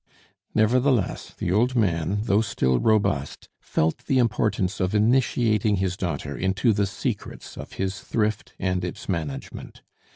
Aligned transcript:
Nevertheless, 0.55 1.31
the 1.37 1.51
old 1.51 1.75
man, 1.75 2.21
though 2.23 2.41
still 2.41 2.79
robust, 2.79 3.49
felt 3.59 4.07
the 4.07 4.17
importance 4.17 4.79
of 4.79 4.95
initiating 4.95 5.75
his 5.75 5.95
daughter 5.95 6.35
into 6.35 6.73
the 6.73 6.87
secrets 6.87 7.55
of 7.55 7.73
his 7.73 7.99
thrift 7.99 8.53
and 8.57 8.83
its 8.83 9.07
management. 9.07 9.83